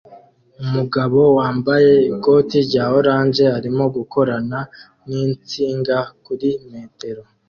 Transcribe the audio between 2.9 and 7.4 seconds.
orange arimo gukorana ninsinga kuri metero